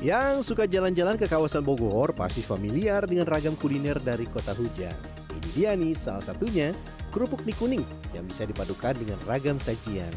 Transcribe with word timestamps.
Yang 0.00 0.48
suka 0.48 0.64
jalan-jalan 0.64 1.20
ke 1.20 1.28
kawasan 1.28 1.60
Bogor 1.60 2.16
pasti 2.16 2.40
familiar 2.40 3.04
dengan 3.04 3.28
ragam 3.28 3.52
kuliner 3.52 4.00
dari 4.00 4.24
kota 4.24 4.56
hujan. 4.56 4.96
Ini 5.28 5.48
dia 5.52 5.70
nih 5.76 5.92
salah 5.92 6.24
satunya 6.24 6.72
kerupuk 7.12 7.44
mie 7.44 7.52
kuning 7.52 7.84
yang 8.16 8.24
bisa 8.24 8.48
dipadukan 8.48 8.96
dengan 8.96 9.20
ragam 9.28 9.60
sajian. 9.60 10.08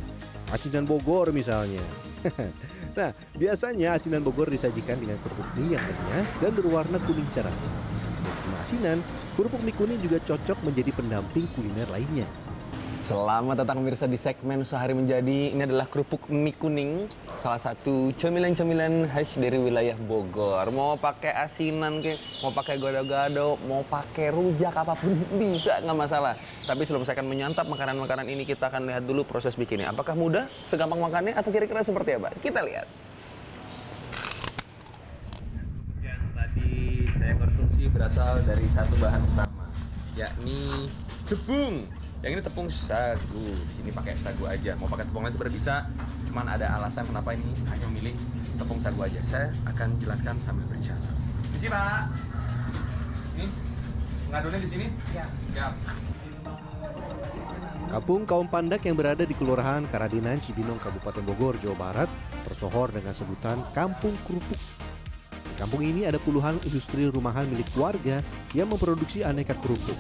Asinan 0.56 0.88
Bogor 0.88 1.36
misalnya. 1.36 1.84
nah, 2.98 3.12
biasanya 3.36 4.00
asinan 4.00 4.24
Bogor 4.24 4.48
disajikan 4.48 4.96
dengan 5.04 5.20
kerupuk 5.20 5.52
mie 5.60 5.76
yang 5.76 5.84
renyah 5.84 6.26
dan 6.40 6.52
berwarna 6.56 6.98
kuning 7.04 7.28
cerah. 7.36 7.52
Meski 8.24 8.50
asinan, 8.64 9.04
kerupuk 9.36 9.60
mie 9.68 9.76
kuning 9.76 10.00
juga 10.00 10.24
cocok 10.24 10.64
menjadi 10.64 10.96
pendamping 10.96 11.44
kuliner 11.60 11.92
lainnya. 11.92 12.24
Selamat 13.04 13.60
datang 13.60 13.84
pemirsa 13.84 14.08
di 14.08 14.16
segmen 14.16 14.64
Sehari 14.64 14.96
Menjadi. 14.96 15.52
Ini 15.52 15.68
adalah 15.68 15.92
kerupuk 15.92 16.32
mie 16.32 16.56
kuning, 16.56 17.12
salah 17.36 17.60
satu 17.60 18.16
cemilan-cemilan 18.16 19.12
khas 19.12 19.36
dari 19.36 19.60
wilayah 19.60 20.00
Bogor. 20.00 20.72
Mau 20.72 20.96
pakai 20.96 21.36
asinan, 21.36 22.00
ke, 22.00 22.16
mau 22.40 22.56
pakai 22.56 22.80
gado-gado, 22.80 23.60
mau 23.68 23.84
pakai 23.84 24.32
rujak 24.32 24.72
apa 24.72 24.96
pun 24.96 25.20
bisa 25.36 25.84
nggak 25.84 26.00
masalah. 26.00 26.40
Tapi 26.64 26.80
sebelum 26.88 27.04
saya 27.04 27.20
akan 27.20 27.28
menyantap 27.28 27.68
makanan-makanan 27.68 28.24
ini, 28.24 28.48
kita 28.48 28.72
akan 28.72 28.88
lihat 28.88 29.04
dulu 29.04 29.28
proses 29.28 29.60
bikinnya. 29.60 29.92
Apakah 29.92 30.16
mudah, 30.16 30.48
segampang 30.48 31.04
makannya, 31.04 31.36
atau 31.36 31.52
kira-kira 31.52 31.84
seperti 31.84 32.16
apa? 32.16 32.32
Kita 32.40 32.64
lihat. 32.64 32.88
Yang 36.00 36.24
tadi 36.40 36.72
saya 37.20 37.34
konsumsi 37.36 37.84
berasal 37.92 38.40
dari 38.48 38.64
satu 38.72 38.96
bahan 38.96 39.28
utama, 39.28 39.68
yakni 40.16 40.88
tepung. 41.28 42.03
Yang 42.24 42.40
ini 42.40 42.42
tepung 42.48 42.70
sagu. 42.72 43.48
Di 43.68 43.74
sini 43.76 43.92
pakai 43.92 44.16
sagu 44.16 44.48
aja. 44.48 44.72
Mau 44.80 44.88
pakai 44.88 45.04
tepung 45.04 45.28
lain 45.28 45.36
sebenarnya 45.36 45.56
bisa. 45.60 45.76
Cuman 46.32 46.48
ada 46.48 46.72
alasan 46.80 47.04
kenapa 47.04 47.36
ini 47.36 47.52
hanya 47.68 47.86
memilih 47.92 48.16
tepung 48.56 48.80
sagu 48.80 49.04
aja. 49.04 49.20
Saya 49.28 49.52
akan 49.68 50.00
jelaskan 50.00 50.40
sambil 50.40 50.64
berjalan. 50.72 51.04
Di 51.52 51.60
sini, 51.60 51.72
Pak. 51.76 52.04
Ini 53.36 53.46
ngadonnya 54.32 54.60
di 54.64 54.70
sini? 54.72 54.86
Iya. 55.12 55.26
Siap. 55.52 55.74
Kampung 57.92 58.24
Kaum 58.24 58.48
Pandak 58.48 58.88
yang 58.88 58.96
berada 58.96 59.28
di 59.28 59.36
Kelurahan 59.36 59.84
Karadinan, 59.86 60.40
Cibinong, 60.40 60.80
Kabupaten 60.80 61.22
Bogor, 61.28 61.60
Jawa 61.60 61.76
Barat, 61.76 62.10
tersohor 62.48 62.90
dengan 62.90 63.12
sebutan 63.12 63.60
Kampung 63.76 64.16
Kerupuk. 64.24 64.58
Di 65.28 65.54
kampung 65.62 65.86
ini 65.86 66.08
ada 66.08 66.18
puluhan 66.18 66.58
industri 66.66 67.06
rumahan 67.12 67.46
milik 67.46 67.70
warga 67.78 68.24
yang 68.58 68.72
memproduksi 68.72 69.22
aneka 69.22 69.54
kerupuk. 69.62 69.94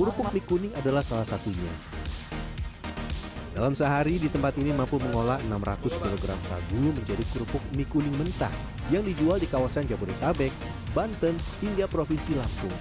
Kerupuk 0.00 0.32
mie 0.32 0.40
kuning 0.48 0.72
adalah 0.80 1.04
salah 1.04 1.28
satunya. 1.28 1.68
Dalam 3.52 3.76
sehari 3.76 4.16
di 4.16 4.32
tempat 4.32 4.56
ini 4.56 4.72
mampu 4.72 4.96
mengolah 4.96 5.36
600 5.44 5.76
kg 6.00 6.24
sagu 6.40 6.80
menjadi 6.80 7.20
kerupuk 7.36 7.60
mie 7.76 7.84
kuning 7.84 8.16
mentah 8.16 8.48
yang 8.88 9.04
dijual 9.04 9.36
di 9.36 9.44
kawasan 9.44 9.84
Jabodetabek, 9.84 10.56
Banten, 10.96 11.36
hingga 11.60 11.84
Provinsi 11.84 12.32
Lampung. 12.32 12.72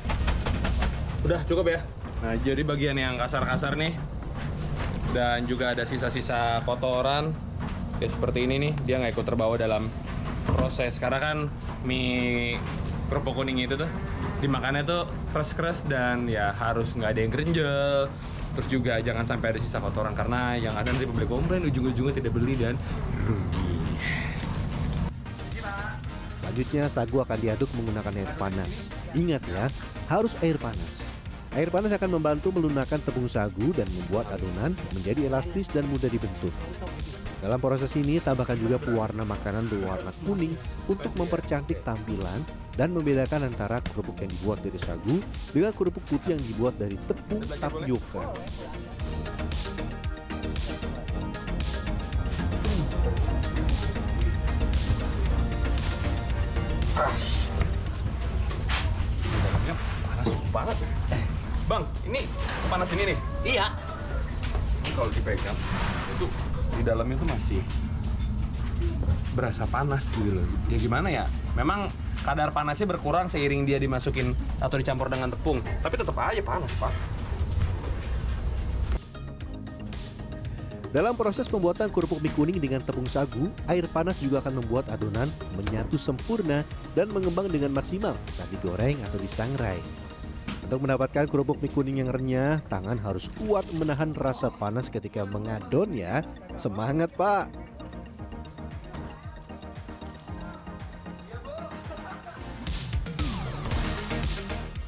Udah 1.27 1.43
cukup 1.43 1.75
ya. 1.75 1.83
Nah, 2.23 2.39
jadi 2.39 2.63
bagian 2.63 2.95
yang 2.95 3.19
kasar-kasar 3.19 3.75
nih 3.75 3.99
dan 5.11 5.43
juga 5.43 5.75
ada 5.75 5.83
sisa-sisa 5.83 6.63
kotoran 6.63 7.35
ya 7.99 8.07
seperti 8.07 8.47
ini 8.47 8.63
nih 8.63 8.71
dia 8.87 8.95
nggak 8.95 9.19
ikut 9.19 9.27
terbawa 9.27 9.59
dalam 9.59 9.91
proses 10.55 10.95
karena 10.95 11.19
kan 11.19 11.37
mie 11.83 12.55
kerupuk 13.11 13.43
kuning 13.43 13.59
itu 13.59 13.75
tuh 13.75 13.91
dimakannya 14.39 14.87
tuh 14.87 15.03
fresh 15.35 15.51
fresh 15.55 15.83
dan 15.87 16.27
ya 16.27 16.55
harus 16.55 16.95
nggak 16.95 17.11
ada 17.11 17.19
yang 17.19 17.31
kerenjel 17.31 18.07
terus 18.55 18.67
juga 18.71 18.97
jangan 19.03 19.27
sampai 19.27 19.55
ada 19.55 19.59
sisa 19.59 19.83
kotoran 19.83 20.15
karena 20.15 20.55
yang 20.55 20.73
ada 20.75 20.89
nanti 20.89 21.05
publik 21.05 21.27
komplain 21.27 21.63
ujung-ujungnya 21.67 22.15
tidak 22.15 22.31
beli 22.33 22.55
dan 22.55 22.75
rugi 23.27 23.79
Selanjutnya 26.49 26.89
sagu 26.89 27.21
akan 27.21 27.37
diaduk 27.45 27.69
menggunakan 27.77 28.09
air 28.19 28.31
panas. 28.33 28.89
Ingat 29.13 29.45
ya, 29.47 29.69
harus 30.09 30.33
air 30.41 30.57
panas. 30.57 31.05
Air 31.53 31.69
panas 31.69 31.93
akan 31.93 32.17
membantu 32.17 32.49
melunakkan 32.49 32.97
tepung 33.05 33.29
sagu 33.29 33.69
dan 33.77 33.85
membuat 33.93 34.33
adonan 34.33 34.73
menjadi 34.97 35.29
elastis 35.29 35.69
dan 35.69 35.85
mudah 35.93 36.09
dibentuk. 36.09 36.49
Dalam 37.39 37.55
proses 37.63 37.95
ini, 37.95 38.19
tambahkan 38.19 38.59
juga 38.59 38.75
pewarna 38.75 39.23
makanan 39.23 39.71
berwarna 39.71 40.11
kuning 40.27 40.51
untuk 40.91 41.15
mempercantik 41.15 41.79
tampilan 41.87 42.43
dan 42.75 42.91
membedakan 42.91 43.47
antara 43.47 43.79
kerupuk 43.79 44.19
yang 44.19 44.31
dibuat 44.39 44.59
dari 44.59 44.75
sagu 44.75 45.23
dengan 45.55 45.71
kerupuk 45.71 46.03
putih 46.03 46.35
yang 46.35 46.43
dibuat 46.43 46.75
dari 46.75 46.99
tepung 47.07 47.43
tapioka. 47.59 48.27
dalamnya 59.39 59.75
panas 60.03 60.27
banget 60.51 60.77
bang 61.69 61.83
ini 62.09 62.21
sepanas 62.59 62.89
ini 62.91 63.03
nih 63.13 63.17
Iya. 63.47 63.65
Ini 64.83 64.91
kalau 64.97 65.09
dipegang 65.13 65.57
itu 66.17 66.27
di 66.79 66.83
dalamnya 66.87 67.19
tuh 67.19 67.27
masih 67.27 67.59
berasa 69.35 69.67
panas 69.67 70.07
gitu 70.15 70.39
loh. 70.39 70.47
Ya 70.71 70.79
gimana 70.79 71.11
ya? 71.11 71.25
Memang 71.59 71.91
kadar 72.23 72.55
panasnya 72.55 72.87
berkurang 72.87 73.27
seiring 73.27 73.67
dia 73.67 73.75
dimasukin 73.75 74.31
atau 74.63 74.79
dicampur 74.79 75.11
dengan 75.11 75.27
tepung. 75.27 75.59
Tapi 75.83 75.95
tetap 75.99 76.15
aja 76.15 76.39
panas, 76.39 76.71
Pak. 76.79 76.93
Dalam 80.89 81.13
proses 81.13 81.45
pembuatan 81.45 81.93
kerupuk 81.93 82.17
mie 82.17 82.33
kuning 82.33 82.57
dengan 82.57 82.81
tepung 82.81 83.05
sagu, 83.05 83.53
air 83.69 83.85
panas 83.93 84.17
juga 84.17 84.41
akan 84.41 84.57
membuat 84.57 84.89
adonan 84.89 85.29
menyatu 85.53 86.01
sempurna 86.01 86.65
dan 86.97 87.13
mengembang 87.13 87.45
dengan 87.45 87.69
maksimal 87.77 88.17
saat 88.33 88.49
digoreng 88.49 88.97
atau 89.05 89.21
disangrai. 89.21 89.77
Untuk 90.69 90.85
mendapatkan 90.85 91.25
kerupuk 91.25 91.57
mie 91.65 91.73
kuning 91.73 91.97
yang 91.97 92.13
renyah, 92.13 92.61
tangan 92.69 93.01
harus 93.01 93.33
kuat 93.41 93.65
menahan 93.73 94.13
rasa 94.13 94.53
panas 94.53 94.85
ketika 94.85 95.25
mengadon 95.25 95.89
ya. 95.97 96.21
Semangat, 96.61 97.09
Pak! 97.17 97.49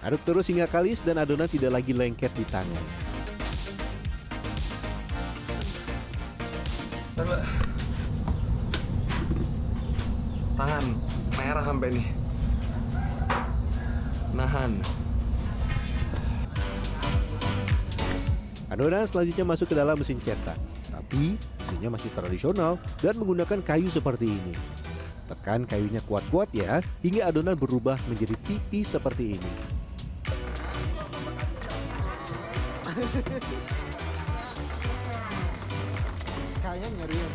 Aduk 0.06 0.22
terus 0.22 0.46
hingga 0.54 0.70
kalis 0.70 1.02
dan 1.02 1.18
adonan 1.18 1.50
tidak 1.50 1.74
lagi 1.74 1.98
lengket 1.98 2.30
di 2.38 2.46
tangan. 2.46 2.86
Tangan 10.62 10.86
merah 11.34 11.66
sampai 11.66 11.90
nih. 11.90 12.08
Nahan. 14.38 15.01
Adonan 18.82 19.06
selanjutnya 19.06 19.46
masuk 19.46 19.70
ke 19.70 19.76
dalam 19.78 19.94
mesin 19.94 20.18
cetak. 20.18 20.58
Tapi 20.90 21.38
mesinnya 21.38 21.94
masih 21.94 22.10
tradisional 22.18 22.82
dan 22.98 23.14
menggunakan 23.14 23.62
kayu 23.62 23.94
seperti 23.94 24.42
ini. 24.42 24.58
Tekan 25.30 25.70
kayunya 25.70 26.02
kuat-kuat 26.02 26.50
ya, 26.50 26.82
hingga 27.06 27.30
adonan 27.30 27.54
berubah 27.54 28.02
menjadi 28.10 28.34
pipi 28.42 28.82
seperti 28.82 29.38
ini. 29.38 29.52
Kayaknya 36.66 36.90
nyeri 36.98 37.18
ya. 37.22 37.30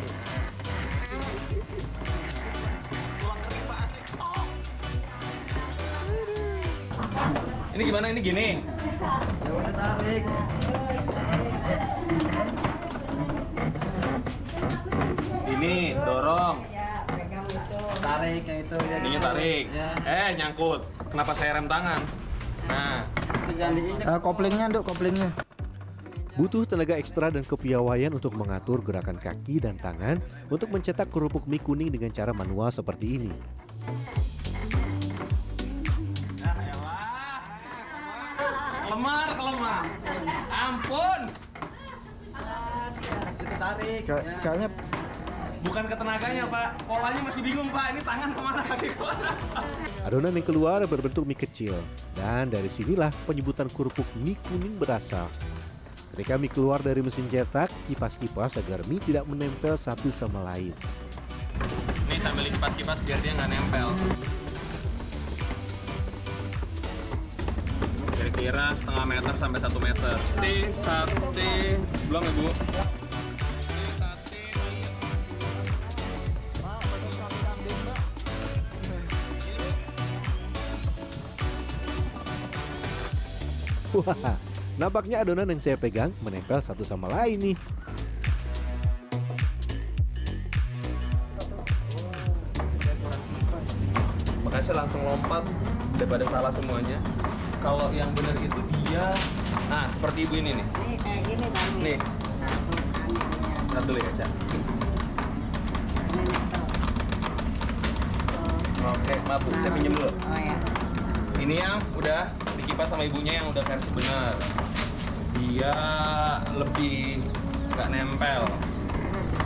Ini 7.71 7.81
gimana? 7.87 8.05
Ini 8.11 8.19
gini. 8.19 8.47
Ya 9.47 9.51
udah 9.55 9.71
tarik. 9.79 10.27
Ini 15.57 15.97
dorong. 15.97 16.61
Tarik 17.97 18.45
yang 18.45 18.59
itu 18.61 18.75
ya. 18.77 18.95
Ininya 19.01 19.19
tarik. 19.25 19.63
Ya. 19.73 19.89
Eh, 20.05 20.29
nyangkut. 20.37 20.85
Kenapa 21.09 21.33
saya 21.33 21.57
rem 21.57 21.65
tangan? 21.65 22.01
Nah, 22.67 23.01
Itu 23.41 23.51
jangan 23.57 23.73
diinjak. 23.73 24.05
Eh, 24.05 24.19
koplingnya, 24.21 24.65
Duk, 24.69 24.83
koplingnya. 24.85 25.29
Butuh 26.37 26.69
tenaga 26.69 26.93
ekstra 26.93 27.33
dan 27.33 27.41
kepiawaian 27.41 28.13
untuk 28.13 28.37
mengatur 28.37 28.85
gerakan 28.85 29.17
kaki 29.17 29.57
dan 29.57 29.73
tangan 29.73 30.21
untuk 30.53 30.69
mencetak 30.69 31.09
kerupuk 31.09 31.49
mie 31.49 31.57
kuning 31.57 31.89
dengan 31.89 32.13
cara 32.13 32.29
manual 32.29 32.69
seperti 32.69 33.17
ini. 33.17 33.33
Nah, 36.37 36.53
elah. 36.61 37.41
Kelemar, 38.85 39.27
kelemar. 39.33 39.81
Ampun. 40.53 41.21
Itu 43.41 43.55
tarik. 43.57 44.01
Kay- 44.05 44.21
ya. 44.21 44.37
Kayaknya 44.45 44.69
Bukan 45.65 45.83
ketenaganya, 45.89 46.43
Pak. 46.45 46.67
Polanya 46.85 47.21
masih 47.25 47.41
bingung, 47.41 47.69
Pak. 47.73 47.85
Ini 47.97 48.01
tangan 48.05 48.29
ke 48.33 48.41
mana, 48.41 48.61
kaki 48.61 48.87
ke 48.93 49.01
mana? 49.01 49.29
Adonan 50.05 50.33
yang 50.37 50.45
keluar 50.45 50.79
berbentuk 50.85 51.25
mie 51.27 51.35
kecil 51.35 51.75
dan 52.15 52.47
dari 52.47 52.69
sinilah 52.69 53.09
penyebutan 53.25 53.67
kerupuk 53.67 54.07
mie 54.21 54.37
kuning 54.47 54.77
berasal. 54.77 55.27
Ketika 56.13 56.39
mie 56.39 56.49
keluar 56.49 56.79
dari 56.79 57.01
mesin 57.03 57.27
cetak, 57.27 57.69
kipas-kipas 57.89 58.57
agar 58.61 58.85
mie 58.87 59.01
tidak 59.03 59.25
menempel 59.25 59.75
satu 59.75 60.07
sama 60.13 60.45
lain. 60.53 60.73
Nih 62.07 62.19
sambil 62.21 62.47
kipas-kipas 62.47 62.97
biar 63.03 63.19
dia 63.19 63.33
nggak 63.35 63.49
nempel. 63.51 63.89
Kira-kira 68.15 68.65
setengah 68.79 69.05
meter 69.05 69.33
sampai 69.35 69.59
satu 69.59 69.79
meter. 69.83 70.15
Sate, 70.15 70.55
sate, 70.79 71.51
belum 72.07 72.23
ya 72.23 72.53
Wah, 83.97 84.37
nampaknya 84.77 85.25
adonan 85.25 85.49
yang 85.49 85.57
saya 85.57 85.73
pegang 85.73 86.13
menempel 86.21 86.61
satu 86.61 86.85
sama 86.85 87.09
lain 87.09 87.37
nih. 87.41 87.57
Makanya 94.45 94.61
saya 94.61 94.85
langsung 94.85 95.01
lompat 95.01 95.49
daripada 95.97 96.29
salah 96.29 96.53
semuanya. 96.53 97.01
Kalau 97.65 97.89
yang 97.89 98.13
benar 98.13 98.37
itu 98.37 98.61
dia, 98.77 99.17
nah 99.65 99.89
seperti 99.89 100.29
ibu 100.29 100.45
ini 100.45 100.61
nih. 100.61 100.67
Nih 100.85 100.97
kayak 101.01 101.21
gini 101.25 101.45
kami. 101.49 101.81
Nih. 101.81 101.97
Satu 101.97 102.73
anehnya. 103.01 103.57
Lihat 103.73 103.83
dulu 103.89 103.97
ya, 103.97 104.11
Cak. 104.13 104.29
Tuh. 104.29 104.63
Oke, 108.87 109.13
maaf 109.25 109.41
bu, 109.41 109.49
saya 109.57 109.71
pinjam 109.73 109.93
dulu. 109.97 110.13
Oh 110.13 110.37
ya. 110.37 110.57
Ini 111.41 111.55
yang 111.65 111.81
udah 111.97 112.29
dikipas 112.67 112.91
sama 112.91 113.07
ibunya 113.07 113.39
yang 113.39 113.47
udah 113.47 113.63
versi 113.63 113.87
benar. 113.95 114.35
Dia 115.39 115.71
lebih 116.51 117.23
nggak 117.71 117.87
nempel. 117.95 118.43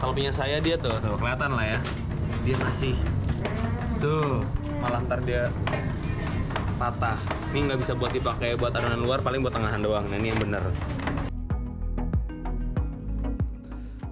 Kalau 0.01 0.09
punya 0.09 0.33
saya 0.33 0.57
dia 0.57 0.73
tuh, 0.73 0.97
tuh 0.97 1.13
kelihatan 1.21 1.53
lah 1.53 1.77
ya. 1.77 1.79
Dia 2.41 2.57
masih 2.57 2.97
tuh 4.01 4.41
malah 4.81 5.05
ntar 5.05 5.21
dia 5.21 5.53
patah. 6.81 7.13
Ini 7.53 7.69
nggak 7.69 7.79
bisa 7.85 7.93
buat 7.93 8.09
dipakai 8.09 8.57
buat 8.57 8.73
adonan 8.73 9.05
luar, 9.05 9.21
paling 9.21 9.45
buat 9.45 9.53
tengahan 9.53 9.85
doang. 9.85 10.09
Nah 10.09 10.17
ini 10.17 10.33
yang 10.33 10.41
benar. 10.41 10.65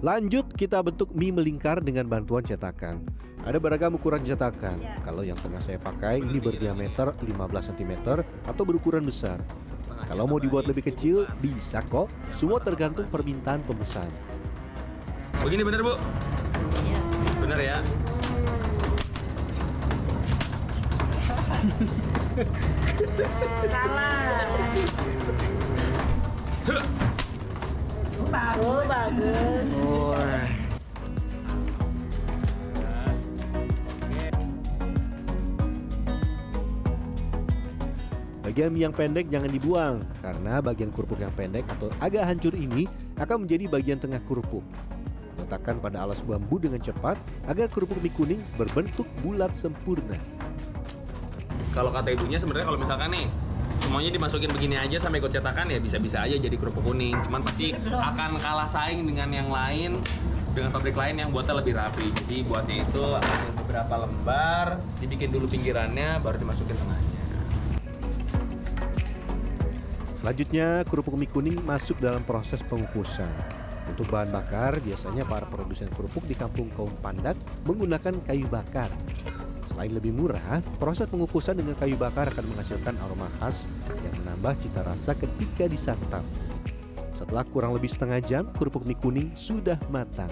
Lanjut 0.00 0.56
kita 0.56 0.80
bentuk 0.80 1.12
mie 1.12 1.28
melingkar 1.28 1.84
dengan 1.84 2.08
bantuan 2.08 2.40
cetakan. 2.40 3.04
Ada 3.44 3.60
beragam 3.60 4.00
ukuran 4.00 4.24
cetakan. 4.24 4.80
Kalau 5.04 5.20
yang 5.20 5.36
tengah 5.36 5.60
saya 5.60 5.76
pakai 5.76 6.24
ini 6.24 6.40
berdiameter 6.40 7.12
15 7.20 7.28
cm 7.68 8.24
atau 8.48 8.62
berukuran 8.64 9.04
besar. 9.04 9.44
Kalau 10.08 10.24
mau 10.24 10.40
dibuat 10.40 10.64
lebih 10.64 10.88
kecil 10.88 11.28
bisa 11.44 11.84
kok. 11.84 12.08
Semua 12.32 12.64
tergantung 12.64 13.12
permintaan 13.12 13.60
pemesan. 13.68 14.08
Begini 15.44 15.68
bener 15.68 15.84
bu? 15.84 15.92
Iya. 16.80 17.00
Bener 17.44 17.58
ya? 17.60 17.76
Salah. 23.68 25.19
Bagus, 28.60 28.84
bagus. 28.92 29.68
Bagian 38.44 38.68
mie 38.76 38.84
yang 38.84 38.92
pendek 38.92 39.32
jangan 39.32 39.48
dibuang 39.48 40.04
karena 40.20 40.60
bagian 40.60 40.92
kerupuk 40.92 41.16
yang 41.24 41.32
pendek 41.32 41.64
atau 41.72 41.88
agak 42.04 42.28
hancur 42.28 42.52
ini 42.52 42.84
akan 43.16 43.48
menjadi 43.48 43.64
bagian 43.64 43.96
tengah 43.96 44.20
kerupuk. 44.28 44.60
Letakkan 45.40 45.80
pada 45.80 46.04
alas 46.04 46.20
bambu 46.20 46.60
dengan 46.60 46.84
cepat 46.84 47.16
agar 47.48 47.64
kerupuk 47.72 47.96
mie 48.04 48.12
kuning 48.12 48.44
berbentuk 48.60 49.08
bulat 49.24 49.56
sempurna. 49.56 50.20
Kalau 51.72 51.88
kata 51.96 52.12
ibunya 52.12 52.36
sebenarnya 52.36 52.68
kalau 52.68 52.80
misalkan 52.84 53.08
nih 53.08 53.26
semuanya 53.90 54.14
dimasukin 54.14 54.46
begini 54.54 54.78
aja 54.78 55.02
sampai 55.02 55.18
ikut 55.18 55.34
cetakan 55.34 55.66
ya 55.66 55.82
bisa-bisa 55.82 56.22
aja 56.22 56.38
jadi 56.38 56.54
kerupuk 56.54 56.86
kuning. 56.86 57.18
Cuman 57.26 57.42
pasti 57.42 57.74
akan 57.74 58.38
kalah 58.38 58.70
saing 58.70 59.02
dengan 59.02 59.26
yang 59.34 59.50
lain 59.50 59.98
dengan 60.54 60.70
pabrik 60.70 60.94
lain 60.94 61.18
yang 61.18 61.34
buatnya 61.34 61.58
lebih 61.58 61.74
rapi. 61.74 62.06
Jadi 62.22 62.46
buatnya 62.46 62.86
itu 62.86 63.02
ambil 63.02 63.50
beberapa 63.58 63.94
lembar, 64.06 64.78
dibikin 65.02 65.34
dulu 65.34 65.50
pinggirannya, 65.50 66.22
baru 66.22 66.38
dimasukin 66.38 66.78
tengahnya. 66.78 67.22
Selanjutnya, 70.14 70.86
kerupuk 70.86 71.18
mie 71.18 71.26
kuning 71.26 71.58
masuk 71.66 71.98
dalam 71.98 72.22
proses 72.22 72.62
pengukusan. 72.62 73.26
Untuk 73.90 74.06
bahan 74.06 74.30
bakar, 74.30 74.78
biasanya 74.78 75.26
para 75.26 75.50
produsen 75.50 75.90
kerupuk 75.90 76.30
di 76.30 76.38
kampung 76.38 76.70
kaum 76.78 76.94
Pandak 77.02 77.34
menggunakan 77.66 78.22
kayu 78.22 78.46
bakar. 78.46 78.94
Selain 79.70 79.94
lebih 79.94 80.10
murah, 80.10 80.58
proses 80.82 81.06
pengukusan 81.06 81.54
dengan 81.54 81.78
kayu 81.78 81.94
bakar 81.94 82.26
akan 82.34 82.42
menghasilkan 82.50 82.98
aroma 83.06 83.30
khas 83.38 83.70
yang 84.02 84.14
menambah 84.26 84.58
cita 84.58 84.82
rasa 84.82 85.14
ketika 85.14 85.70
disantap. 85.70 86.26
Setelah 87.14 87.46
kurang 87.46 87.78
lebih 87.78 87.86
setengah 87.86 88.18
jam, 88.18 88.50
kerupuk 88.58 88.82
mie 88.82 88.98
kuning 88.98 89.30
sudah 89.30 89.78
matang. 89.86 90.28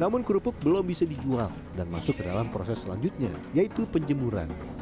Namun 0.00 0.24
kerupuk 0.24 0.56
belum 0.64 0.88
bisa 0.88 1.04
dijual 1.04 1.52
dan 1.76 1.86
masuk 1.92 2.18
ke 2.18 2.24
dalam 2.24 2.48
proses 2.48 2.80
selanjutnya, 2.82 3.30
yaitu 3.52 3.84
penjemuran. 3.92 4.73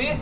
Gini, 0.00 0.16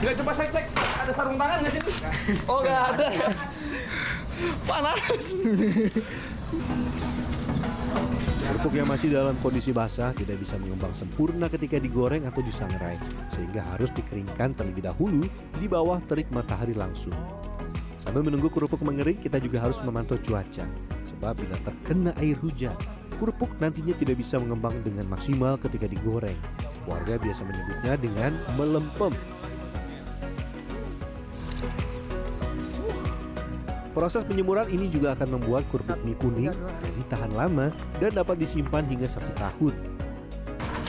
Enggak 0.00 0.16
coba 0.20 0.32
cek 0.32 0.48
cek. 0.56 0.66
Ada 1.04 1.12
sarung 1.12 1.36
tangan 1.36 1.60
nggak 1.60 1.72
sih? 1.76 1.82
Oh 2.48 2.64
nggak 2.64 2.80
ada. 2.96 3.08
Panas. 4.68 5.24
Kerupuk 8.64 8.80
yang 8.80 8.88
masih 8.88 9.12
dalam 9.12 9.36
kondisi 9.44 9.76
basah 9.76 10.16
tidak 10.16 10.40
bisa 10.40 10.56
mengembang 10.56 10.96
sempurna 10.96 11.52
ketika 11.52 11.76
digoreng 11.76 12.24
atau 12.24 12.40
disangrai, 12.40 12.96
sehingga 13.28 13.60
harus 13.60 13.92
dikeringkan 13.92 14.56
terlebih 14.56 14.88
dahulu 14.88 15.28
di 15.60 15.68
bawah 15.68 16.00
terik 16.08 16.24
matahari 16.32 16.72
langsung. 16.72 17.12
Sambil 18.00 18.24
menunggu 18.24 18.48
kerupuk 18.48 18.80
mengering, 18.80 19.20
kita 19.20 19.36
juga 19.36 19.60
harus 19.60 19.84
memantau 19.84 20.16
cuaca, 20.16 20.64
sebab 21.04 21.44
bila 21.44 21.60
terkena 21.60 22.16
air 22.16 22.40
hujan, 22.40 22.72
kerupuk 23.20 23.52
nantinya 23.60 23.92
tidak 24.00 24.16
bisa 24.16 24.40
mengembang 24.40 24.80
dengan 24.80 25.12
maksimal 25.12 25.60
ketika 25.60 25.84
digoreng. 25.84 26.40
Warga 26.88 27.20
biasa 27.20 27.44
menyebutnya 27.44 28.00
dengan 28.00 28.32
melempem. 28.56 29.12
Proses 33.94 34.26
penyemuran 34.26 34.66
ini 34.74 34.90
juga 34.90 35.14
akan 35.14 35.38
membuat 35.38 35.62
kerupuk 35.70 35.94
mie 36.02 36.18
kuning 36.18 36.50
jadi 36.82 37.02
tahan 37.14 37.30
lama 37.30 37.70
dan 38.02 38.10
dapat 38.10 38.42
disimpan 38.42 38.82
hingga 38.90 39.06
satu 39.06 39.30
tahun. 39.38 39.70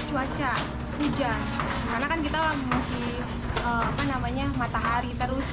cuaca 0.06 0.54
hujan 0.96 1.40
karena 1.92 2.06
kan 2.08 2.20
kita 2.24 2.40
masih 2.72 3.08
eh, 3.62 3.84
apa 3.84 4.04
namanya 4.10 4.46
matahari 4.58 5.12
terus 5.18 5.46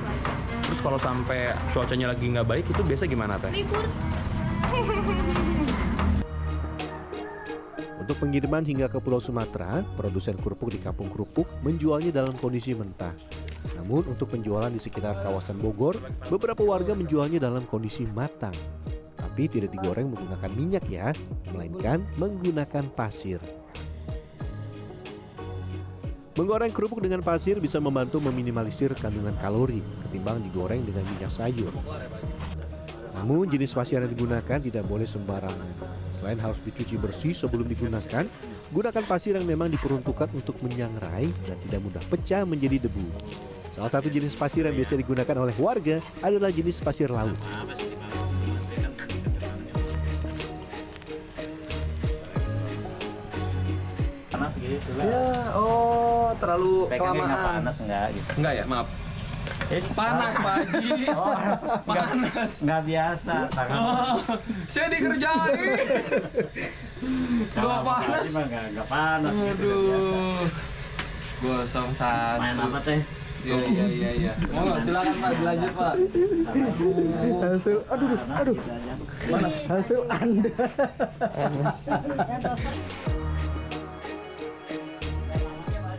cuaca 0.00 0.32
Terus 0.66 0.80
kalau 0.80 0.98
sampai 1.00 1.52
cuacanya 1.76 2.14
lagi 2.14 2.24
nggak 2.30 2.46
baik 2.46 2.64
itu 2.68 2.82
biasa 2.84 3.04
gimana 3.04 3.36
teh? 3.36 3.52
libur 3.52 3.84
Untuk 8.00 8.22
pengiriman 8.22 8.62
hingga 8.62 8.86
ke 8.86 9.02
Pulau 9.02 9.18
Sumatera, 9.18 9.82
produsen 9.98 10.38
kerupuk 10.38 10.70
di 10.70 10.78
Kampung 10.78 11.10
Kerupuk 11.10 11.50
menjualnya 11.66 12.14
dalam 12.14 12.38
kondisi 12.38 12.70
mentah. 12.70 13.10
Namun 13.76 14.06
untuk 14.10 14.32
penjualan 14.32 14.70
di 14.72 14.80
sekitar 14.80 15.20
kawasan 15.20 15.60
Bogor, 15.60 15.96
beberapa 16.30 16.62
warga 16.64 16.96
menjualnya 16.96 17.42
dalam 17.42 17.68
kondisi 17.68 18.08
matang. 18.16 18.54
Tapi 19.16 19.48
tidak 19.52 19.74
digoreng 19.74 20.08
menggunakan 20.08 20.50
minyak 20.56 20.84
ya, 20.88 21.12
melainkan 21.52 22.04
menggunakan 22.16 22.88
pasir. 22.94 23.42
Menggoreng 26.36 26.68
kerupuk 26.68 27.00
dengan 27.00 27.24
pasir 27.24 27.56
bisa 27.56 27.80
membantu 27.80 28.20
meminimalisir 28.20 28.92
kandungan 28.92 29.32
kalori 29.40 29.80
ketimbang 30.04 30.44
digoreng 30.44 30.84
dengan 30.84 31.00
minyak 31.16 31.32
sayur. 31.32 31.72
Namun 33.16 33.48
jenis 33.48 33.72
pasir 33.72 34.04
yang 34.04 34.12
digunakan 34.12 34.60
tidak 34.60 34.84
boleh 34.84 35.08
sembarangan. 35.08 35.96
Selain 36.12 36.36
harus 36.36 36.60
dicuci 36.60 37.00
bersih 37.00 37.32
sebelum 37.32 37.64
digunakan, 37.64 38.28
gunakan 38.74 39.04
pasir 39.06 39.38
yang 39.38 39.46
memang 39.46 39.70
diperuntukkan 39.70 40.30
untuk 40.34 40.58
menyangrai 40.62 41.30
dan 41.46 41.56
tidak 41.68 41.80
mudah 41.82 42.02
pecah 42.10 42.42
menjadi 42.42 42.86
debu. 42.88 43.06
Salah 43.76 43.92
satu 43.92 44.08
jenis 44.08 44.32
pasir 44.34 44.64
yang 44.64 44.74
biasa 44.74 44.96
digunakan 44.96 45.36
oleh 45.36 45.54
warga 45.60 46.00
adalah 46.24 46.48
jenis 46.50 46.80
pasir 46.80 47.12
laut. 47.12 47.36
gitu 54.56 54.90
Ya, 54.98 55.54
oh 55.54 56.34
terlalu 56.42 56.90
Pegangnya 56.90 57.22
kelamaan. 57.22 57.62
panas 57.62 57.76
enggak 57.78 58.06
gitu. 58.12 58.28
Enggak 58.40 58.52
ya, 58.58 58.64
maaf. 58.66 58.88
Eh, 59.66 59.82
Panas, 59.98 60.34
Pak 60.38 60.54
Haji. 60.62 60.90
Oh, 61.10 61.34
Panas. 61.86 62.52
nggak 62.62 62.82
biasa 62.86 63.34
tangan. 63.50 63.78
Oh, 63.78 64.18
saya 64.70 64.86
dikerjain. 64.90 65.58
Kalau 67.52 67.84
Gua 67.84 67.84
panas. 67.84 67.84
Pak 67.84 68.00
Haji 68.08 68.28
mah 68.32 68.44
nggak 68.48 68.64
nggak 68.72 68.88
panas 68.88 69.34
gitu. 69.36 69.68
biasa. 69.84 70.16
Gosong 71.36 71.92
satu. 71.92 72.40
Main 72.40 72.56
apa 72.56 72.80
teh? 72.80 73.04
Iya, 73.46 73.62
iya, 73.62 73.86
iya, 73.86 74.10
iya. 74.16 74.32
Mau 74.50 74.74
silakan 74.80 75.14
Pak, 75.22 75.30
dilanjut 75.38 75.70
Pak. 75.76 75.94
hasil 77.46 77.78
aduh 77.86 78.18
aduh 78.34 78.58
aja. 78.58 78.94
hasil 79.70 80.00
anda 80.10 80.50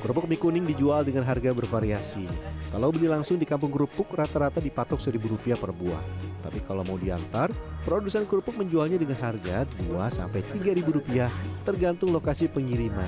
Kerupuk 0.08 0.24
mie 0.24 0.40
kuning 0.40 0.64
dijual 0.64 1.04
dengan 1.04 1.28
harga 1.28 1.52
bervariasi. 1.52 2.32
Kalau 2.72 2.96
beli 2.96 3.12
langsung 3.12 3.36
di 3.36 3.44
kampung 3.44 3.76
kerupuk 3.76 4.08
rata-rata 4.16 4.64
dipatok 4.64 5.04
Rp1.000 5.04 5.60
per 5.60 5.76
buah. 5.76 6.00
Tapi 6.40 6.64
kalau 6.64 6.88
mau 6.88 6.96
diantar, 6.96 7.52
produsen 7.84 8.24
kerupuk 8.24 8.56
menjualnya 8.56 8.96
dengan 8.96 9.20
harga 9.20 9.68
2 9.68 10.00
sampai 10.08 10.48
Rp3.000 10.48 11.28
tergantung 11.68 12.16
lokasi 12.16 12.48
pengiriman. 12.48 13.04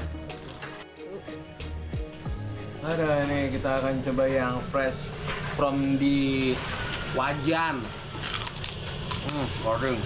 Ada 2.83 3.31
nih 3.31 3.55
kita 3.55 3.79
akan 3.79 3.95
coba 4.03 4.23
yang 4.27 4.59
fresh 4.67 4.99
from 5.55 5.95
di 5.95 6.51
wajan. 7.15 7.79
Hmm, 9.23 9.47
goreng. 9.63 9.99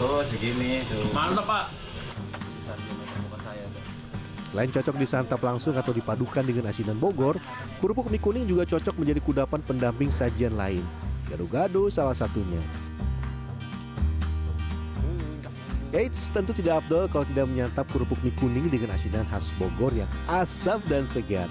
Tuh 0.00 0.24
segini 0.24 0.80
tuh. 0.88 1.04
Mantap 1.12 1.44
Pak. 1.44 1.79
Selain 4.50 4.66
cocok 4.66 4.98
disantap 4.98 5.38
langsung 5.46 5.78
atau 5.78 5.94
dipadukan 5.94 6.42
dengan 6.42 6.66
asinan 6.74 6.98
Bogor, 6.98 7.38
kerupuk 7.78 8.10
mie 8.10 8.18
kuning 8.18 8.50
juga 8.50 8.66
cocok 8.66 8.98
menjadi 8.98 9.22
kudapan 9.22 9.62
pendamping 9.62 10.10
sajian 10.10 10.58
lain. 10.58 10.82
Gado-gado 11.30 11.86
salah 11.86 12.18
satunya. 12.18 12.58
Eits, 15.94 16.34
tentu 16.34 16.50
tidak 16.50 16.82
afdol 16.82 17.06
kalau 17.06 17.22
tidak 17.30 17.46
menyantap 17.46 17.86
kerupuk 17.94 18.18
mie 18.26 18.34
kuning 18.42 18.66
dengan 18.66 18.98
asinan 18.98 19.22
khas 19.30 19.54
Bogor 19.54 19.94
yang 19.94 20.10
asam 20.26 20.82
dan 20.90 21.06
segar. 21.06 21.46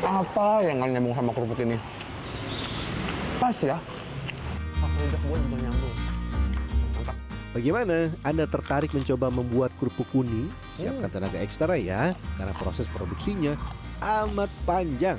Apa 0.00 0.64
yang 0.64 0.80
nggak 0.80 0.90
nyambung 0.96 1.12
sama 1.12 1.36
kerupuk 1.36 1.60
ini? 1.60 1.76
Pas 3.36 3.60
ya. 3.60 3.76
Rujak 4.96 5.20
gue 5.20 5.36
juga 5.36 5.56
nyambung. 5.68 5.96
Mantap. 6.96 7.16
Bagaimana? 7.52 7.96
Anda 8.20 8.44
tertarik 8.44 8.92
mencoba 8.92 9.32
membuat 9.32 9.70
kerupuk 9.80 10.08
kuning? 10.12 10.48
Siapkan 10.76 11.08
tenaga 11.08 11.38
ekstra 11.40 11.76
ya, 11.76 12.12
karena 12.36 12.52
proses 12.56 12.84
produksinya 12.92 13.56
amat 14.00 14.52
panjang. 14.68 15.16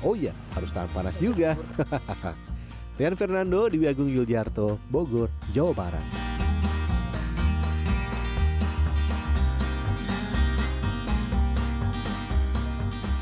Oh 0.00 0.14
iya, 0.14 0.32
harus 0.54 0.70
tahan 0.70 0.90
panas 0.94 1.18
juga. 1.18 1.58
Rian 3.00 3.16
Fernando, 3.16 3.64
Dewi 3.66 3.88
Agung 3.88 4.12
Yuldiarto, 4.12 4.76
Bogor, 4.92 5.32
Jawa 5.56 5.72
Barat. 5.72 6.19